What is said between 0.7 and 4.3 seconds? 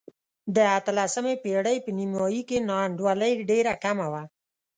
اتلسمې پېړۍ په نیمايي کې نا انډولي ډېره کمه وه.